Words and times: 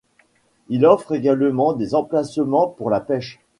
Il 0.69 0.83
offre 0.87 1.11
également 1.13 1.73
des 1.73 1.93
emplacements 1.93 2.65
pour 2.67 2.89
la 2.89 3.01
pêche. 3.01 3.39